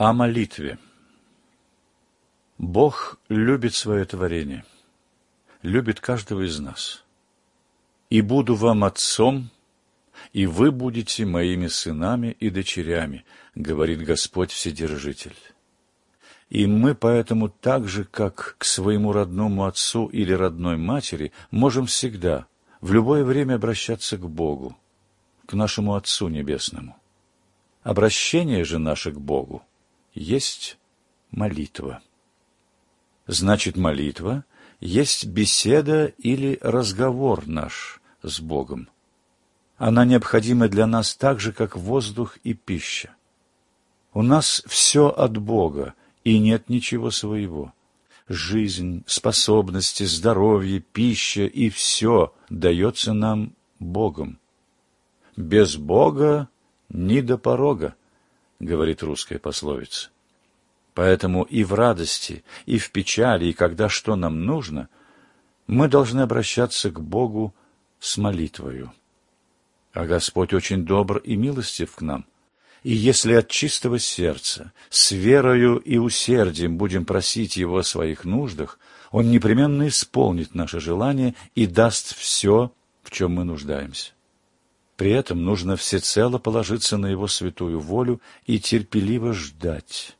О 0.00 0.14
молитве. 0.14 0.78
Бог 2.56 3.18
любит 3.28 3.74
свое 3.74 4.06
творение, 4.06 4.64
любит 5.60 6.00
каждого 6.00 6.46
из 6.46 6.58
нас. 6.58 7.04
«И 8.08 8.22
буду 8.22 8.54
вам 8.54 8.84
отцом, 8.84 9.50
и 10.32 10.46
вы 10.46 10.72
будете 10.72 11.26
моими 11.26 11.66
сынами 11.66 12.34
и 12.40 12.48
дочерями», 12.48 13.26
говорит 13.54 14.00
Господь 14.02 14.52
Вседержитель. 14.52 15.36
И 16.48 16.66
мы 16.66 16.94
поэтому 16.94 17.50
так 17.50 17.86
же, 17.86 18.04
как 18.04 18.54
к 18.56 18.64
своему 18.64 19.12
родному 19.12 19.66
отцу 19.66 20.06
или 20.06 20.32
родной 20.32 20.78
матери, 20.78 21.30
можем 21.50 21.84
всегда, 21.84 22.46
в 22.80 22.94
любое 22.94 23.22
время 23.22 23.56
обращаться 23.56 24.16
к 24.16 24.26
Богу, 24.26 24.78
к 25.44 25.52
нашему 25.52 25.94
Отцу 25.94 26.28
Небесному. 26.28 26.96
Обращение 27.82 28.64
же 28.64 28.78
наше 28.78 29.12
к 29.12 29.18
Богу 29.18 29.62
есть 30.12 30.78
молитва. 31.30 32.02
Значит, 33.26 33.76
молитва 33.76 34.44
есть 34.80 35.26
беседа 35.26 36.06
или 36.18 36.58
разговор 36.60 37.46
наш 37.46 38.00
с 38.22 38.40
Богом. 38.40 38.88
Она 39.76 40.04
необходима 40.04 40.68
для 40.68 40.86
нас 40.86 41.14
так 41.14 41.40
же, 41.40 41.52
как 41.52 41.76
воздух 41.76 42.38
и 42.44 42.54
пища. 42.54 43.14
У 44.12 44.22
нас 44.22 44.62
все 44.66 45.08
от 45.08 45.38
Бога, 45.38 45.94
и 46.24 46.38
нет 46.38 46.68
ничего 46.68 47.10
своего. 47.10 47.72
Жизнь, 48.28 49.04
способности, 49.06 50.04
здоровье, 50.04 50.80
пища 50.80 51.44
и 51.46 51.70
все 51.70 52.34
дается 52.48 53.12
нам 53.12 53.54
Богом. 53.78 54.38
Без 55.36 55.76
Бога 55.76 56.48
ни 56.88 57.20
до 57.20 57.38
порога 57.38 57.94
говорит 58.60 59.02
русская 59.02 59.38
пословица. 59.38 60.10
Поэтому 60.94 61.42
и 61.42 61.64
в 61.64 61.74
радости, 61.74 62.44
и 62.66 62.78
в 62.78 62.90
печали, 62.90 63.46
и 63.46 63.52
когда 63.52 63.88
что 63.88 64.16
нам 64.16 64.44
нужно, 64.44 64.88
мы 65.66 65.88
должны 65.88 66.20
обращаться 66.20 66.90
к 66.90 67.00
Богу 67.00 67.54
с 67.98 68.16
молитвою. 68.18 68.92
А 69.92 70.04
Господь 70.04 70.52
очень 70.52 70.84
добр 70.84 71.18
и 71.18 71.36
милостив 71.36 71.94
к 71.94 72.00
нам. 72.00 72.26
И 72.82 72.92
если 72.92 73.34
от 73.34 73.48
чистого 73.48 73.98
сердца, 73.98 74.72
с 74.88 75.12
верою 75.12 75.76
и 75.76 75.98
усердием 75.98 76.76
будем 76.76 77.04
просить 77.04 77.56
Его 77.56 77.78
о 77.78 77.84
своих 77.84 78.24
нуждах, 78.24 78.78
Он 79.10 79.30
непременно 79.30 79.88
исполнит 79.88 80.54
наше 80.54 80.80
желание 80.80 81.34
и 81.54 81.66
даст 81.66 82.16
все, 82.16 82.72
в 83.02 83.10
чем 83.10 83.32
мы 83.32 83.44
нуждаемся. 83.44 84.12
При 85.00 85.12
этом 85.12 85.42
нужно 85.46 85.76
всецело 85.76 86.36
положиться 86.36 86.98
на 86.98 87.06
Его 87.06 87.26
святую 87.26 87.80
волю 87.80 88.20
и 88.44 88.60
терпеливо 88.60 89.32
ждать, 89.32 90.14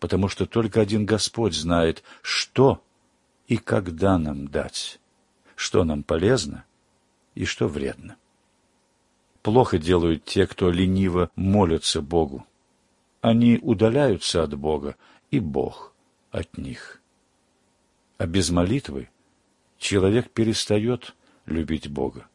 потому 0.00 0.28
что 0.28 0.44
только 0.44 0.82
один 0.82 1.06
Господь 1.06 1.54
знает, 1.54 2.02
что 2.20 2.82
и 3.48 3.56
когда 3.56 4.18
нам 4.18 4.48
дать, 4.48 5.00
что 5.54 5.82
нам 5.82 6.02
полезно 6.02 6.66
и 7.34 7.46
что 7.46 7.68
вредно. 7.68 8.16
Плохо 9.40 9.78
делают 9.78 10.26
те, 10.26 10.46
кто 10.46 10.70
лениво 10.70 11.30
молятся 11.34 12.02
Богу. 12.02 12.46
Они 13.22 13.58
удаляются 13.62 14.42
от 14.42 14.58
Бога, 14.58 14.96
и 15.30 15.40
Бог 15.40 15.94
от 16.30 16.58
них. 16.58 17.00
А 18.18 18.26
без 18.26 18.50
молитвы 18.50 19.08
человек 19.78 20.30
перестает 20.32 21.16
любить 21.46 21.88
Бога 21.88 22.28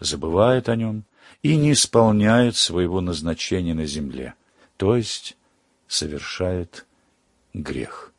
забывает 0.00 0.68
о 0.68 0.76
нем 0.76 1.04
и 1.42 1.56
не 1.56 1.72
исполняет 1.72 2.56
своего 2.56 3.00
назначения 3.00 3.74
на 3.74 3.86
земле, 3.86 4.34
то 4.76 4.96
есть 4.96 5.36
совершает 5.88 6.86
грех. 7.54 8.12